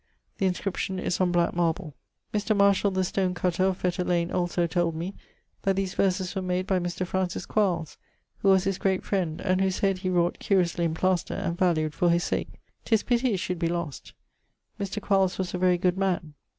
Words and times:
The 0.39 0.47
inscription 0.47 0.97
is 0.97 1.21
on 1.21 1.31
black 1.31 1.53
marble. 1.53 1.93
Mr. 2.33 2.57
Marshall, 2.57 2.89
the 2.89 3.03
stone 3.03 3.35
cutter, 3.35 3.65
of 3.65 3.77
Fetter 3.77 4.03
lane, 4.03 4.31
also 4.31 4.65
told 4.65 4.95
me, 4.95 5.13
that 5.61 5.75
these 5.75 5.93
verses 5.93 6.33
were 6.33 6.41
made 6.41 6.65
by 6.65 6.79
Mr. 6.79 7.05
Francis 7.05 7.45
Quarles, 7.45 7.99
who 8.39 8.47
was 8.49 8.63
his 8.63 8.79
great 8.79 9.03
friend, 9.03 9.39
and 9.41 9.61
whose 9.61 9.77
head 9.77 9.99
he 9.99 10.09
wrought 10.09 10.39
curiously 10.39 10.85
in 10.85 10.95
playster, 10.95 11.35
and 11.37 11.55
valued 11.55 11.93
for 11.93 12.09
his 12.09 12.23
sake. 12.23 12.59
'Tis 12.83 13.03
pitty 13.03 13.35
it 13.35 13.39
should 13.39 13.59
be 13.59 13.67
lost. 13.67 14.13
Mr. 14.79 14.99
Quarles 14.99 15.37
was 15.37 15.53
a 15.53 15.59
very 15.59 15.77
good 15.77 15.99
man. 15.99 16.33